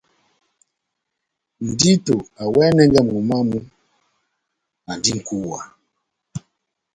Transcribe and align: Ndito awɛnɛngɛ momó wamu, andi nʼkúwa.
Ndito 1.69 2.15
awɛnɛngɛ 2.41 2.99
momó 3.09 3.33
wamu, 3.39 3.59
andi 4.89 5.11
nʼkúwa. 5.17 5.59